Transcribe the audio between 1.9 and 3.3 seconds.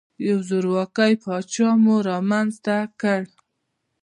رامنځته کړ.